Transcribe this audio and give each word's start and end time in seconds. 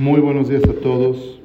Muy 0.00 0.18
buenos 0.22 0.48
días 0.48 0.64
a 0.64 0.72
todos. 0.80 1.38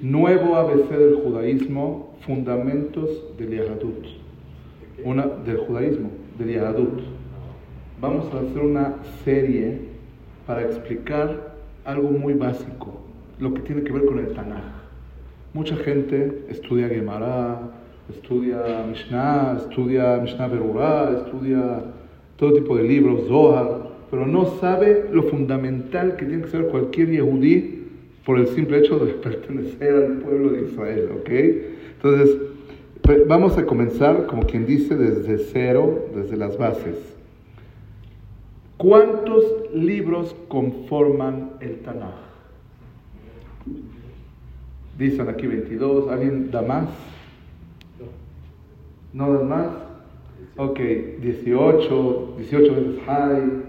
Nuevo 0.00 0.56
ABC 0.56 0.88
del 0.88 1.16
judaísmo, 1.16 2.14
fundamentos 2.20 3.10
del 3.36 3.58
Yahadut. 3.58 4.06
Una, 5.04 5.26
del 5.26 5.58
judaísmo, 5.58 6.08
del 6.38 6.54
Yahadut. 6.54 7.00
Vamos 8.00 8.24
a 8.32 8.38
hacer 8.38 8.62
una 8.62 8.94
serie 9.22 9.80
para 10.46 10.62
explicar 10.62 11.56
algo 11.84 12.08
muy 12.10 12.32
básico, 12.32 13.02
lo 13.38 13.52
que 13.52 13.60
tiene 13.60 13.82
que 13.82 13.92
ver 13.92 14.06
con 14.06 14.18
el 14.18 14.32
Tanaj. 14.32 14.64
Mucha 15.52 15.76
gente 15.76 16.46
estudia 16.48 16.88
Gemara, 16.88 17.60
estudia 18.08 18.82
Mishnah, 18.88 19.58
estudia 19.58 20.16
Mishnah 20.22 20.48
Berurah, 20.48 21.18
estudia 21.18 21.82
todo 22.38 22.54
tipo 22.54 22.78
de 22.78 22.84
libros, 22.84 23.28
Zohar, 23.28 23.77
pero 24.10 24.26
no 24.26 24.46
sabe 24.60 25.06
lo 25.12 25.24
fundamental 25.24 26.16
que 26.16 26.24
tiene 26.24 26.42
que 26.42 26.50
ser 26.50 26.66
cualquier 26.68 27.10
yehudí 27.10 27.86
por 28.24 28.38
el 28.38 28.48
simple 28.48 28.78
hecho 28.78 28.98
de 28.98 29.14
pertenecer 29.14 29.94
al 29.94 30.18
pueblo 30.18 30.50
de 30.50 30.62
Israel, 30.62 31.08
¿ok? 31.18 31.30
Entonces, 31.96 32.36
vamos 33.26 33.56
a 33.56 33.64
comenzar, 33.64 34.26
como 34.26 34.42
quien 34.42 34.66
dice, 34.66 34.96
desde 34.96 35.38
cero, 35.38 36.08
desde 36.14 36.36
las 36.36 36.58
bases. 36.58 36.96
¿Cuántos 38.76 39.44
libros 39.74 40.36
conforman 40.48 41.52
el 41.60 41.80
Tanaj? 41.80 42.14
Dicen 44.98 45.28
aquí 45.28 45.46
22, 45.46 46.10
¿alguien 46.10 46.50
da 46.50 46.62
más? 46.62 46.88
¿No 49.12 49.32
dan 49.32 49.48
más? 49.48 49.68
Ok, 50.56 50.80
18, 51.20 52.34
18 52.38 52.74
veces 52.74 53.00
high. 53.06 53.67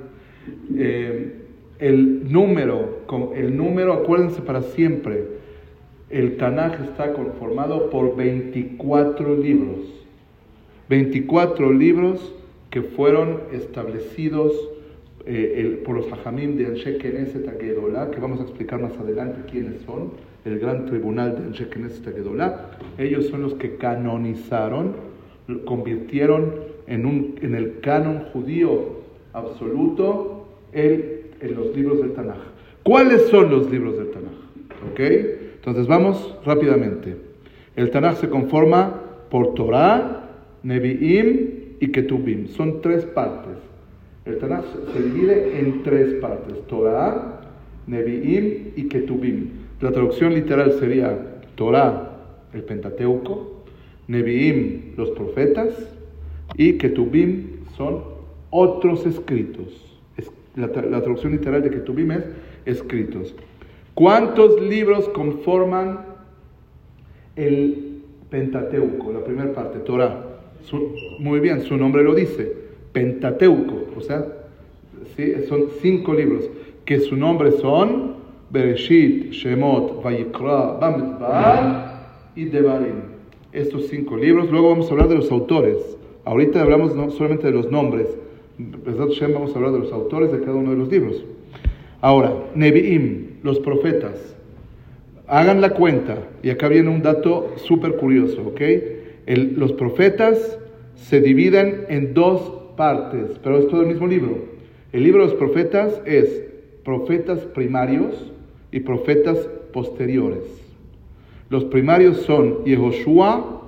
Eh, 0.76 1.36
el 1.80 2.32
número, 2.32 3.00
el 3.36 3.56
número, 3.56 3.94
acuérdense 3.94 4.42
para 4.42 4.62
siempre, 4.62 5.24
el 6.10 6.38
Tanaj 6.38 6.82
está 6.82 7.14
conformado 7.14 7.90
por 7.90 8.16
24 8.16 9.36
libros. 9.38 9.80
24 10.90 11.72
libros 11.72 12.34
que 12.70 12.82
fueron 12.82 13.42
establecidos 13.54 14.52
eh, 15.26 15.82
por 15.86 15.96
los 15.96 16.12
hajamim 16.12 16.58
de 16.58 16.66
Anshe 16.66 16.98
Knesset 16.98 17.48
Agedolá, 17.48 18.10
que 18.12 18.20
vamos 18.20 18.40
a 18.40 18.44
explicar 18.44 18.82
más 18.82 18.98
adelante 18.98 19.42
quiénes 19.50 19.82
son, 19.86 20.12
el 20.46 20.60
gran 20.60 20.86
tribunal 20.86 21.38
de 21.38 21.46
Anshe 21.46 21.70
Knesset 21.70 22.08
Agedolá. 22.08 22.72
Ellos 22.98 23.28
son 23.28 23.44
los 23.44 23.54
que 23.54 23.76
canonizaron, 23.76 24.96
convirtieron 25.66 26.56
en, 26.88 27.06
un, 27.06 27.36
en 27.42 27.56
el 27.56 27.80
canon 27.82 28.26
judío 28.34 29.00
absoluto 29.34 30.39
en 30.74 31.56
los 31.56 31.76
libros 31.76 32.02
del 32.02 32.14
Tanaj. 32.14 32.38
¿Cuáles 32.84 33.28
son 33.28 33.50
los 33.50 33.70
libros 33.70 33.98
del 33.98 34.12
Tanaj? 34.12 34.34
¿Ok? 34.92 35.00
Entonces 35.56 35.88
vamos 35.88 36.36
rápidamente. 36.46 37.16
El 37.76 37.92
Tanaj 37.92 38.18
se 38.18 38.30
conforma 38.30 39.02
por 39.30 39.54
Torah, 39.54 40.30
Nevi'im 40.64 41.76
y 41.80 41.88
Ketubim. 41.92 42.48
Son 42.48 42.82
tres 42.82 43.06
partes. 43.06 43.58
El 44.26 44.38
Tanaj 44.38 44.64
se 44.94 45.02
divide 45.02 45.60
en 45.60 45.84
tres 45.84 46.16
partes. 46.16 46.66
Torah, 46.68 47.42
Nevi'im 47.88 48.72
y 48.76 48.88
Ketubim. 48.88 49.50
La 49.82 49.92
traducción 49.92 50.34
literal 50.34 50.74
sería 50.74 51.42
Torah, 51.56 52.18
el 52.54 52.64
Pentateuco, 52.64 53.64
Nevi'im, 54.08 54.96
los 54.98 55.12
profetas, 55.12 55.74
y 56.56 56.74
Ketubim 56.74 57.66
son 57.78 58.04
otros 58.50 59.06
escritos 59.06 59.89
la, 60.60 61.02
traducción 61.02 61.32
literal 61.32 61.62
de 61.62 61.72
Ketubim 61.72 62.12
es 62.12 62.26
escritos. 62.66 63.36
¿Cuántos 63.94 64.62
libros 64.62 65.10
conforman 65.10 66.06
el 67.36 68.02
Pentateuco, 68.30 69.12
la 69.12 69.24
primera 69.24 69.54
parte, 69.54 69.80
Torah? 69.80 70.26
muy 71.20 71.40
bien, 71.40 71.62
su 71.62 71.78
nombre 71.78 72.04
lo 72.04 72.14
dice, 72.14 72.54
Pentateuco, 72.92 73.88
o 73.96 74.02
sea, 74.02 74.26
¿sí? 75.16 75.34
son 75.48 75.68
cinco 75.82 76.14
libros, 76.14 76.50
que 76.86 77.00
su 77.00 77.16
nombre 77.16 77.54
son 77.54 78.16
Bereshit, 78.50 79.32
Shemot, 79.32 80.04
Vayikra, 80.04 80.78
Bamidbar 80.80 82.10
y 82.36 82.46
Devarim. 82.46 83.20
Estos 83.52 83.88
cinco 83.88 84.18
libros, 84.18 84.52
luego 84.52 84.70
vamos 84.70 84.88
a 84.88 84.92
hablar 84.92 85.08
de 85.08 85.16
los 85.16 85.32
autores. 85.32 85.78
Ahorita 86.26 86.62
hablamos 86.62 86.96
no 86.96 87.10
solamente 87.10 87.48
de 87.48 87.54
los 87.54 87.72
nombres, 87.72 88.08
vamos 88.60 89.54
a 89.54 89.58
hablar 89.58 89.72
de 89.72 89.80
los 89.80 89.92
autores 89.92 90.32
de 90.32 90.40
cada 90.40 90.56
uno 90.56 90.72
de 90.72 90.78
los 90.78 90.90
libros. 90.90 91.24
Ahora, 92.02 92.34
Nevi'im, 92.56 93.40
los 93.44 93.60
profetas. 93.60 94.36
Hagan 95.28 95.62
la 95.62 95.72
cuenta, 95.72 96.28
y 96.44 96.50
acá 96.50 96.68
viene 96.68 96.90
un 96.90 97.02
dato 97.02 97.54
súper 97.58 97.96
curioso, 97.96 98.42
¿ok? 98.48 98.62
los 99.28 99.74
profetas 99.74 100.58
se 100.96 101.22
dividen 101.22 101.86
en 101.90 102.16
dos 102.16 102.52
partes, 102.76 103.40
pero 103.44 103.60
es 103.60 103.68
todo 103.68 103.82
el 103.82 103.88
mismo 103.88 104.08
libro. 104.08 104.40
El 104.92 105.04
libro 105.04 105.22
de 105.22 105.30
los 105.30 105.38
profetas 105.38 106.02
es 106.06 106.46
profetas 106.84 107.40
primarios 107.42 108.32
y 108.72 108.80
profetas 108.80 109.38
posteriores. 109.72 110.44
Los 111.50 111.66
primarios 111.66 112.22
son 112.22 112.66
Yehoshua, 112.66 113.62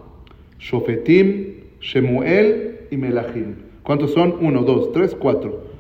Shofetim, 0.60 1.46
Shemuel 1.80 2.80
y 2.90 2.98
Melachim. 2.98 3.71
¿Cuántos 3.84 4.12
son? 4.14 4.36
Uno, 4.42 4.64
dos, 4.64 4.92
tres, 4.92 5.16
cuatro. 5.16 5.72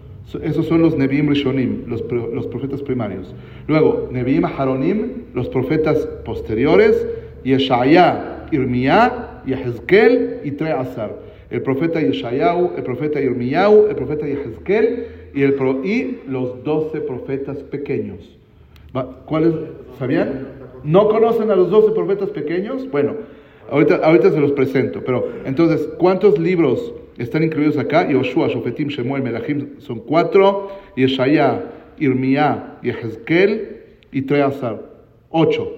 Esos 0.44 0.68
son 0.68 0.82
los 0.82 0.96
Nevi'im 0.96 1.28
Rishonim, 1.30 1.84
los, 1.88 2.04
los 2.12 2.48
profetas 2.48 2.82
primarios. 2.82 3.34
Luego, 3.68 4.10
Nevi'im 4.12 4.46
Haronim, 4.46 5.26
los 5.34 5.50
profetas 5.50 5.98
posteriores, 6.24 7.06
Yeshaya, 7.44 8.48
Irmiyah, 8.52 9.44
Yehezkel 9.46 10.42
y 10.44 10.52
Treazar. 10.52 11.32
El 11.50 11.62
profeta 11.64 12.00
Yeshayahu, 12.00 12.72
el 12.78 12.84
profeta 12.84 13.20
Irmiyahu, 13.20 13.88
el 13.90 13.96
profeta 13.96 14.26
Yehezkel 14.26 15.06
y, 15.34 15.42
el, 15.44 15.56
y 15.84 16.20
los 16.28 16.64
doce 16.64 17.02
profetas 17.02 17.58
pequeños. 17.58 18.38
¿Cuáles? 19.26 19.54
¿Sabían? 20.00 20.48
¿No 20.84 21.10
conocen 21.10 21.52
a 21.52 21.56
los 21.56 21.70
doce 21.70 21.92
profetas 21.92 22.30
pequeños? 22.30 22.90
Bueno, 22.90 23.16
ahorita, 23.70 23.96
ahorita 23.98 24.32
se 24.32 24.40
los 24.40 24.54
presento. 24.54 25.02
Pero 25.06 25.28
entonces, 25.46 25.90
¿cuántos 25.98 26.40
libros 26.40 26.94
están 27.22 27.44
incluidos 27.44 27.78
acá, 27.78 28.10
Yoshua, 28.10 28.48
Shofetim, 28.48 28.88
Shemuel, 28.88 29.24
Melachim, 29.24 29.80
son 29.80 30.00
cuatro, 30.00 30.70
Yeshaya, 30.96 31.72
Irmiyah, 31.98 32.80
Yehezkel 32.82 33.80
y 34.12 34.24
Treazar, 34.24 34.82
ocho. 35.30 35.72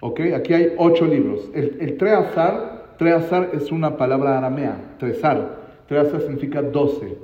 ¿Ok? 0.00 0.20
Aquí 0.34 0.54
hay 0.54 0.72
ocho 0.78 1.06
libros. 1.06 1.50
El, 1.54 1.76
el 1.80 1.96
Treazar, 1.96 2.94
Treazar 2.98 3.50
es 3.52 3.70
una 3.72 3.96
palabra 3.96 4.38
aramea, 4.38 4.96
Trezar. 4.98 5.58
Treazar 5.88 6.20
significa 6.20 6.62
doce, 6.62 7.16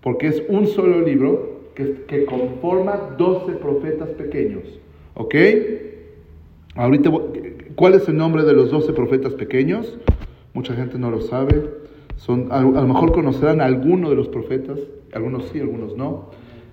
porque 0.00 0.26
es 0.26 0.42
un 0.48 0.66
solo 0.66 1.00
libro 1.00 1.70
que, 1.74 2.02
que 2.06 2.24
conforma 2.24 3.14
doce 3.16 3.52
profetas 3.52 4.10
pequeños. 4.10 4.78
¿Ok? 5.14 5.34
Ahorita, 6.74 7.10
¿cuál 7.74 7.94
es 7.94 8.08
el 8.08 8.16
nombre 8.16 8.44
de 8.44 8.52
los 8.52 8.70
doce 8.70 8.92
profetas 8.92 9.34
pequeños? 9.34 9.98
Mucha 10.52 10.74
gente 10.74 10.98
no 10.98 11.10
lo 11.10 11.20
sabe. 11.20 11.62
Son, 12.16 12.48
a, 12.50 12.60
lo 12.60 12.86
mejor 12.86 13.12
conocerán 13.12 13.60
a 13.60 13.64
alguno 13.64 14.10
de 14.10 14.16
los 14.16 14.28
profetas, 14.28 14.78
algunos 15.12 15.44
sí, 15.48 15.60
algunos 15.60 15.96
no. 15.96 16.30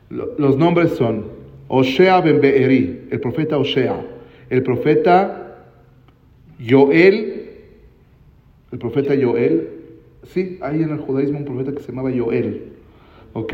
Los 0.09 0.57
nombres 0.57 0.91
son 0.91 1.25
Osea 1.67 2.21
ben 2.21 2.39
Beeri, 2.39 3.07
el 3.11 3.19
profeta 3.19 3.57
Osea, 3.57 4.05
el 4.49 4.63
profeta 4.63 5.65
Joel, 6.65 7.49
el 8.71 8.79
profeta 8.79 9.13
Joel, 9.21 9.69
sí, 10.23 10.59
hay 10.61 10.81
en 10.81 10.91
el 10.91 10.99
judaísmo 10.99 11.39
un 11.39 11.45
profeta 11.45 11.71
que 11.73 11.81
se 11.81 11.91
llamaba 11.91 12.11
Joel, 12.15 12.73
¿ok? 13.33 13.53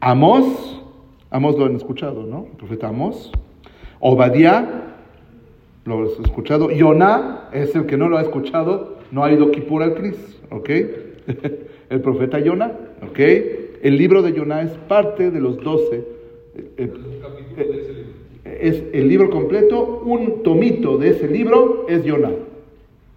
Amos, 0.00 0.82
Amos 1.30 1.56
lo 1.58 1.66
han 1.66 1.76
escuchado, 1.76 2.24
¿no? 2.26 2.46
El 2.50 2.56
profeta 2.56 2.88
Amos. 2.88 3.30
Obadiah, 4.00 4.96
lo 5.84 5.98
han 5.98 6.24
escuchado. 6.24 6.70
Yonah 6.70 7.50
es 7.52 7.74
el 7.74 7.86
que 7.86 7.96
no 7.96 8.08
lo 8.08 8.18
ha 8.18 8.22
escuchado, 8.22 8.98
no 9.10 9.24
ha 9.24 9.32
ido 9.32 9.50
Kippur 9.50 9.82
al 9.82 9.94
Cris, 9.94 10.40
¿ok? 10.50 10.70
el 11.90 12.00
profeta 12.00 12.38
Yonah, 12.38 12.72
¿ok? 13.02 13.18
El 13.82 13.96
libro 13.96 14.22
de 14.22 14.32
Yonah 14.32 14.62
es 14.62 14.72
parte 14.88 15.30
de 15.30 15.40
los 15.40 15.62
doce. 15.62 16.04
Eh, 16.54 16.92
eh, 18.44 18.56
es 18.60 18.82
el 18.92 19.08
libro 19.08 19.30
completo, 19.30 20.02
un 20.04 20.42
tomito 20.42 20.98
de 20.98 21.10
ese 21.10 21.28
libro 21.28 21.86
es 21.88 22.04
Yonah. 22.04 22.32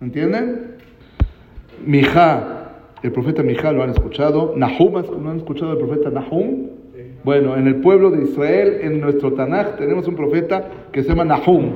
¿Entienden? 0.02 0.74
Mijá, 1.86 2.64
el 3.04 3.12
profeta 3.12 3.44
Mijá 3.44 3.72
lo 3.72 3.84
han 3.84 3.90
escuchado. 3.90 4.54
Nahum, 4.56 4.94
¿no 5.22 5.30
han 5.30 5.38
escuchado 5.38 5.72
al 5.72 5.78
profeta 5.78 6.10
Nahum? 6.10 6.70
Bueno, 7.24 7.56
en 7.56 7.68
el 7.68 7.76
pueblo 7.78 8.12
de 8.12 8.24
Israel, 8.24 8.80
en 8.82 9.00
nuestro 9.00 9.34
Tanaj, 9.34 9.78
tenemos 9.78 10.08
un 10.08 10.16
profeta 10.16 10.70
que 10.92 11.04
se 11.04 11.10
llama 11.10 11.24
Nahum. 11.24 11.72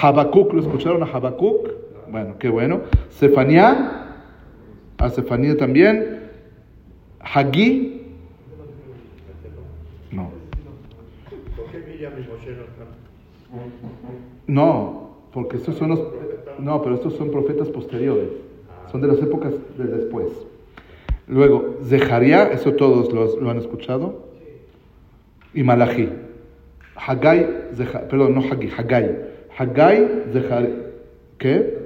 Habacuc, 0.00 0.52
¿lo 0.52 0.60
escucharon 0.60 1.02
a 1.02 1.06
Habacuc? 1.06 1.85
Bueno, 2.10 2.36
qué 2.38 2.48
bueno. 2.48 2.82
Sefaniah, 3.10 4.06
a 4.98 5.08
Sefanía 5.10 5.56
también. 5.56 6.20
Hagí. 7.20 8.02
No. 10.10 10.30
No, 14.46 15.16
porque 15.32 15.56
estos 15.56 15.76
son 15.76 15.90
los... 15.90 16.00
No, 16.58 16.80
pero 16.82 16.94
estos 16.94 17.14
son 17.16 17.30
profetas 17.30 17.68
posteriores. 17.68 18.28
Son 18.90 19.00
de 19.00 19.08
las 19.08 19.18
épocas 19.18 19.52
de 19.76 19.84
después. 19.84 20.28
Luego, 21.28 21.78
Zeharia, 21.84 22.44
eso 22.52 22.74
todos 22.74 23.12
lo, 23.12 23.50
han 23.50 23.58
escuchado. 23.58 24.26
Y 25.52 25.62
Malachi. 25.62 26.08
Haggai, 26.94 27.46
perdón, 28.08 28.34
no 28.34 28.40
Haggai, 28.40 28.70
Haggai. 28.70 29.16
Haggai, 29.58 30.08
Zeharia. 30.32 30.70
¿Qué? 31.38 31.85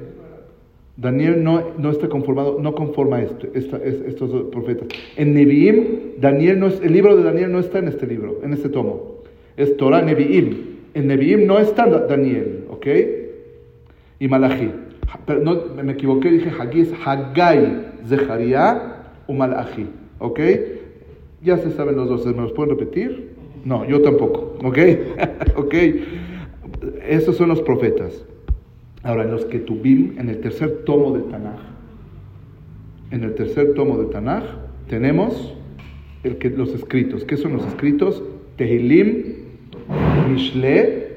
Daniel 0.97 1.43
no, 1.43 1.63
no 1.79 1.91
está 1.91 2.09
conformado, 2.09 2.59
no 2.61 2.75
conforma 2.75 3.23
este, 3.23 3.51
estos 3.55 4.31
profetas. 4.51 4.89
En 5.17 5.35
Nevi'im, 5.35 6.21
Daniel 6.21 6.61
no 6.61 6.67
es, 6.67 6.81
el 6.83 6.93
libro 6.93 7.17
de 7.17 7.23
Daniel 7.23 7.53
no 7.53 7.59
está 7.59 7.79
en 7.79 7.89
este 7.89 8.07
libro, 8.07 8.41
en 8.43 8.53
este 8.53 8.69
tomo. 8.69 9.23
Es 9.57 9.77
Torah 9.77 10.03
Nevi'im. 10.03 10.71
En 10.95 11.07
Nevi'im 11.07 11.47
no 11.47 11.59
está 11.59 11.87
Daniel, 11.87 12.65
¿ok? 12.71 12.87
Y 14.19 14.29
Malachi. 14.29 14.71
Pero 15.27 15.41
no, 15.41 15.83
me 15.83 15.93
equivoqué, 15.93 16.31
dije 16.31 16.51
Haggai, 16.51 16.93
Haggai, 17.05 17.87
Zeharia 18.07 18.97
o 19.27 19.33
Malachi, 19.33 19.87
¿ok? 20.19 20.41
Ya 21.43 21.57
se 21.59 21.71
saben 21.73 21.97
los 21.97 22.09
dos, 22.09 22.27
¿me 22.27 22.43
los 22.43 22.53
pueden 22.53 22.77
repetir? 22.79 23.31
No, 23.65 23.85
yo 23.87 24.03
tampoco, 24.03 24.57
¿ok? 24.63 24.79
¿ok? 25.57 25.75
Esos 27.09 27.37
son 27.37 27.49
los 27.49 27.63
profetas. 27.63 28.25
Ahora, 29.03 29.25
en 29.25 29.31
los 29.31 29.45
que 29.47 29.59
tuvimos, 29.61 30.19
en 30.19 30.29
el 30.29 30.41
tercer 30.41 30.85
tomo 30.85 31.13
del 31.13 31.25
Tanaj, 31.31 31.59
en 33.11 33.25
el 33.25 33.35
tercer 33.35 33.75
tomo 33.75 33.97
del 33.99 34.11
Tanaj, 34.11 34.45
tenemos 34.89 35.55
el 36.23 36.37
que, 36.37 36.51
los 36.51 36.75
escritos. 36.75 37.25
¿Qué 37.25 37.37
son 37.37 37.55
los 37.55 37.67
escritos? 37.67 38.23
Tehilim, 38.57 39.25
Mishle 40.29 41.09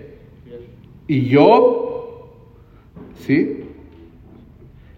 y 1.07 1.33
Job. 1.33 1.83
¿Sí? 3.15 3.59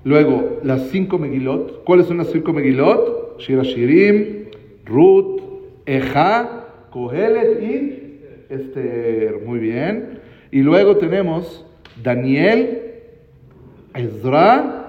Luego, 0.03 0.59
las 0.63 0.89
cinco 0.89 1.17
Megilot. 1.17 1.83
¿Cuáles 1.83 2.05
son 2.05 2.17
las 2.17 2.31
cinco 2.31 2.53
Megilot? 2.53 3.39
Shirashirim, 3.39 4.45
Ruth, 4.85 5.41
Eja, 5.87 6.67
Kohelet 6.91 7.61
y 7.63 8.53
Esther. 8.53 9.41
Muy 9.43 9.59
bien. 9.59 10.19
Y 10.51 10.61
luego 10.61 10.97
tenemos 10.97 11.65
Daniel, 12.03 12.81
Ezra, 13.93 14.81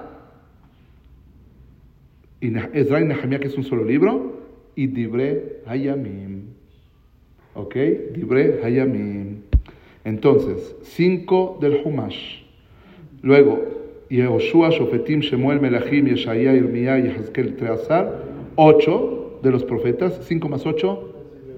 y 2.40 2.52
Ezra 2.74 3.00
y 3.00 3.04
Nehemiah, 3.04 3.38
que 3.38 3.48
es 3.48 3.56
un 3.56 3.64
solo 3.64 3.84
libro, 3.84 4.40
y 4.74 4.86
Dibre 4.86 5.60
Hayamim. 5.66 6.42
¿Ok? 7.54 7.74
Dibre 8.14 8.60
Hayamim. 8.62 9.42
Entonces, 10.04 10.76
cinco 10.82 11.58
del 11.60 11.80
Humash. 11.84 12.42
Luego, 13.22 14.04
Yehoshua, 14.08 14.70
Shofetim, 14.70 15.20
Shemuel, 15.20 15.60
Melachim, 15.60 16.06
Yeshaya, 16.06 16.52
Irmiyah, 16.54 16.98
Yehazkel, 16.98 17.56
Treazar. 17.56 18.22
Ocho 18.54 19.40
de 19.42 19.50
los 19.50 19.64
profetas. 19.64 20.20
Cinco 20.26 20.48
más 20.48 20.64
ocho. 20.66 21.12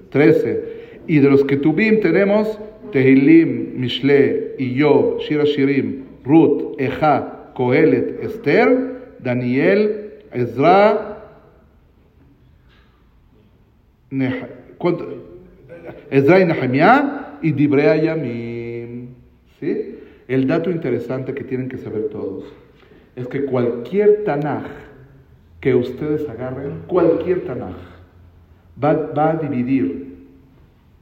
Trece. 0.09 0.79
Y 1.07 1.19
de 1.19 1.29
los 1.29 1.43
que 1.43 1.57
tuvim 1.57 1.99
tenemos 1.99 2.57
Tehilim, 2.91 3.75
Mishle, 3.77 4.55
Iyob, 4.57 5.21
Shira 5.21 5.45
Shirim, 5.45 6.05
Ruth, 6.23 6.79
Eja, 6.79 7.51
Kohelet, 7.55 8.23
Esther, 8.23 9.13
Daniel, 9.19 10.23
Ezra, 10.31 11.17
Ezra 16.09 16.39
y 16.39 16.45
Nehemiah 16.45 17.37
y 17.41 17.51
Dibrea 17.51 17.95
Yamim. 17.95 19.09
¿Sí? 19.59 19.95
El 20.27 20.47
dato 20.47 20.71
interesante 20.71 21.33
que 21.33 21.43
tienen 21.43 21.69
que 21.69 21.77
saber 21.77 22.09
todos 22.09 22.45
es 23.15 23.27
que 23.27 23.45
cualquier 23.45 24.23
Tanaj 24.23 24.65
que 25.59 25.75
ustedes 25.75 26.27
agarren, 26.29 26.83
cualquier 26.87 27.41
Tanaj, 27.41 27.75
va, 28.81 28.93
va 28.93 29.31
a 29.31 29.37
dividir 29.37 30.08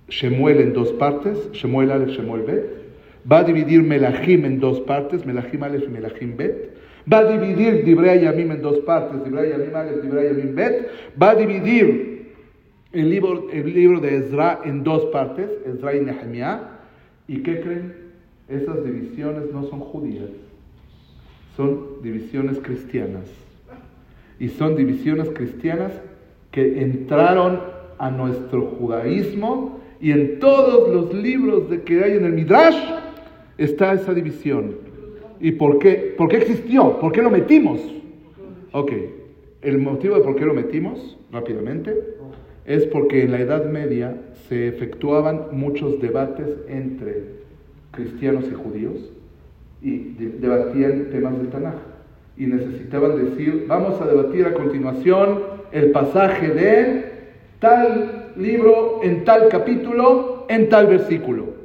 Shemuel 0.10 0.62
en 0.62 0.74
dos 0.74 0.92
partes, 0.94 1.52
Shemuel 1.52 1.92
Aleph, 1.92 2.10
Shemuel 2.10 2.44
Bet. 2.44 2.66
Va 3.30 3.40
a 3.40 3.44
dividir 3.44 3.84
Melachim 3.84 4.46
en 4.46 4.60
dos 4.60 4.80
partes, 4.82 5.26
Melachim 5.26 5.64
Aleph 5.64 5.84
y 5.84 5.90
Melachim 5.90 6.38
Bet. 6.38 6.78
Va 7.12 7.20
a 7.20 7.38
dividir 7.38 7.84
Dibrei 7.84 8.22
Yamim 8.22 8.52
en 8.52 8.62
dos 8.62 8.80
partes, 8.80 9.24
Dibrei 9.24 9.50
Yamim 9.50 9.76
Aleph, 9.76 10.02
Dibrei 10.02 10.28
Yamim 10.28 10.56
Bet. 10.56 10.90
Va 11.22 11.32
a 11.32 11.36
dividir 11.36 12.32
el 12.94 13.10
libro, 13.10 13.50
el 13.52 13.74
libro 13.74 14.00
de 14.00 14.16
Ezra 14.16 14.62
en 14.64 14.84
dos 14.84 15.06
partes, 15.06 15.50
Ezra 15.66 15.96
y 15.96 16.02
Nehemiah. 16.02 16.62
¿Y 17.28 17.44
qué 17.44 17.62
creen? 17.62 17.94
Esas 18.48 18.84
divisiones 18.86 19.52
no 19.52 19.64
son 19.64 19.82
judías, 19.82 20.30
son 21.58 22.02
divisiones 22.02 22.60
cristianas. 22.60 23.26
Y 24.40 24.50
son 24.50 24.78
divisiones 24.78 25.30
cristianas 25.32 25.92
que 26.52 26.82
entraron 26.82 27.60
a 27.98 28.10
nuestro 28.10 28.62
judaísmo 28.62 29.82
y 30.00 30.12
en 30.12 30.40
todos 30.40 30.94
los 30.94 31.14
libros 31.14 31.70
de 31.70 31.82
que 31.82 32.04
hay 32.04 32.14
en 32.14 32.26
el 32.26 32.34
Midrash 32.34 32.78
está 33.58 33.94
esa 33.94 34.14
división. 34.14 34.76
¿Y 35.40 35.52
por 35.54 35.80
qué? 35.80 36.16
¿Por 36.18 36.30
qué 36.30 36.38
existió? 36.38 37.00
¿Por 37.00 37.12
qué 37.12 37.22
lo 37.22 37.30
metimos? 37.30 37.80
Ok, 38.72 38.92
el 39.62 39.78
motivo 39.80 40.16
de 40.16 40.22
por 40.22 40.36
qué 40.36 40.46
lo 40.46 40.54
metimos, 40.54 41.18
rápidamente, 41.32 41.96
es 42.66 42.86
porque 42.86 43.24
en 43.24 43.32
la 43.32 43.40
Edad 43.40 43.66
Media 43.66 44.16
se 44.50 44.68
efectuaban 44.68 45.48
muchos 45.52 46.02
debates 46.02 46.48
entre 46.68 47.24
cristianos 47.92 48.46
y 48.52 48.54
judíos 48.54 49.12
y 49.82 49.98
debatían 50.40 51.08
temas 51.12 51.38
del 51.38 51.50
Tanaj. 51.50 51.76
Y 52.38 52.46
necesitaban 52.46 53.16
decir, 53.24 53.66
vamos 53.68 54.00
a 54.00 54.06
debatir 54.06 54.46
a 54.46 54.54
continuación 54.54 55.40
el 55.72 55.92
pasaje 55.92 56.50
de 56.50 57.06
tal 57.60 58.27
libro, 58.38 59.00
en 59.04 59.24
tal 59.24 59.50
capítulo, 59.50 60.46
en 60.50 60.70
tal 60.70 60.88
versículo. 60.88 61.58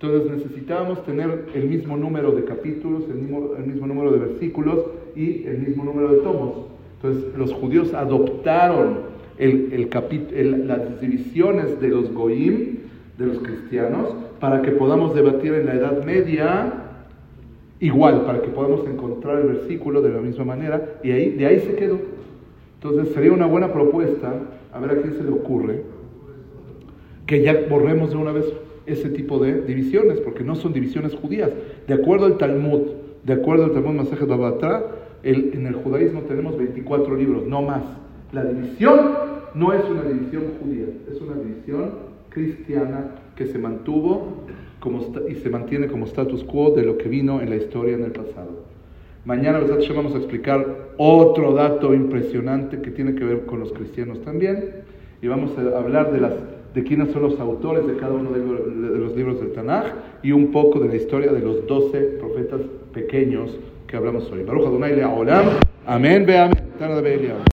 Entonces 0.00 0.30
necesitábamos 0.30 1.04
tener 1.04 1.46
el 1.54 1.64
mismo 1.64 1.96
número 1.96 2.32
de 2.32 2.44
capítulos, 2.44 3.04
el 3.08 3.16
mismo, 3.16 3.50
el 3.56 3.88
número 3.88 4.12
de 4.12 4.18
versículos 4.18 4.84
y 5.16 5.44
el 5.44 5.58
mismo 5.58 5.84
número 5.84 6.12
de 6.12 6.18
tomos. 6.18 6.66
Entonces 6.96 7.36
los 7.36 7.52
judíos 7.52 7.94
adoptaron 7.94 9.08
las 9.38 11.00
divisiones 11.00 11.80
de 11.80 11.88
los 11.88 12.12
goim, 12.12 12.78
de 13.18 13.26
los 13.26 13.38
cristianos, 13.38 14.14
para 14.40 14.62
que 14.62 14.70
podamos 14.72 15.14
debatir 15.14 15.54
en 15.54 15.66
la 15.66 15.74
Edad 15.74 16.04
Media 16.04 16.72
igual, 17.80 18.22
para 18.22 18.42
que 18.42 18.48
podamos 18.48 18.86
encontrar 18.86 19.40
el 19.40 19.48
versículo 19.48 20.02
de 20.02 20.10
la 20.10 20.20
misma 20.20 20.44
manera, 20.44 20.98
y 21.02 21.12
ahí, 21.12 21.30
de 21.30 21.46
ahí 21.46 21.60
se 21.60 21.74
quedó. 21.74 21.98
Entonces 22.80 23.14
sería 23.14 23.32
una 23.32 23.46
buena 23.46 23.72
propuesta, 23.72 24.32
a 24.72 24.80
ver 24.80 24.90
a 24.90 25.02
quién 25.02 25.14
se 25.14 25.24
le 25.24 25.30
ocurre, 25.30 25.82
que 27.28 27.42
ya 27.42 27.66
borremos 27.68 28.10
de 28.10 28.16
una 28.16 28.32
vez 28.32 28.46
ese 28.86 29.10
tipo 29.10 29.38
de 29.38 29.60
divisiones, 29.60 30.18
porque 30.20 30.42
no 30.42 30.56
son 30.56 30.72
divisiones 30.72 31.14
judías. 31.14 31.50
De 31.86 31.92
acuerdo 31.92 32.24
al 32.24 32.38
Talmud, 32.38 32.80
de 33.22 33.34
acuerdo 33.34 33.66
al 33.66 33.72
Talmud 33.72 33.92
Masaje 33.92 34.24
de 34.24 34.32
en 35.22 35.66
el 35.66 35.74
judaísmo 35.74 36.22
tenemos 36.22 36.56
24 36.56 37.16
libros, 37.16 37.46
no 37.46 37.60
más. 37.60 37.82
La 38.32 38.44
división 38.44 39.10
no 39.54 39.74
es 39.74 39.84
una 39.90 40.04
división 40.04 40.44
judía, 40.58 40.86
es 41.12 41.20
una 41.20 41.34
división 41.34 41.90
cristiana 42.30 43.16
que 43.36 43.46
se 43.46 43.58
mantuvo 43.58 44.44
como, 44.80 45.04
y 45.28 45.34
se 45.34 45.50
mantiene 45.50 45.88
como 45.88 46.06
status 46.06 46.44
quo 46.44 46.70
de 46.70 46.82
lo 46.82 46.96
que 46.96 47.10
vino 47.10 47.42
en 47.42 47.50
la 47.50 47.56
historia 47.56 47.94
en 47.94 48.04
el 48.04 48.12
pasado. 48.12 48.64
Mañana 49.26 49.60
vamos 49.94 50.14
a 50.14 50.16
explicar 50.18 50.94
otro 50.96 51.52
dato 51.52 51.92
impresionante 51.92 52.80
que 52.80 52.90
tiene 52.90 53.14
que 53.14 53.24
ver 53.24 53.44
con 53.44 53.60
los 53.60 53.74
cristianos 53.74 54.22
también 54.22 54.76
y 55.20 55.26
vamos 55.26 55.50
a 55.58 55.78
hablar 55.78 56.10
de 56.10 56.20
las 56.20 56.32
de 56.74 56.84
quiénes 56.84 57.12
son 57.12 57.22
los 57.22 57.40
autores 57.40 57.86
de 57.86 57.96
cada 57.96 58.12
uno 58.12 58.30
de 58.30 58.98
los 58.98 59.16
libros 59.16 59.40
del 59.40 59.52
Tanaj 59.52 59.86
y 60.22 60.32
un 60.32 60.52
poco 60.52 60.80
de 60.80 60.88
la 60.88 60.96
historia 60.96 61.32
de 61.32 61.40
los 61.40 61.66
doce 61.66 62.00
profetas 62.20 62.60
pequeños 62.92 63.58
que 63.86 63.96
hablamos 63.96 64.30
hoy. 64.30 64.42
Baruch 64.42 64.66
Adonai 64.66 64.94
Le'olam. 64.96 65.46
Amén, 65.86 66.26
ve 66.26 66.38
amén. 66.38 66.58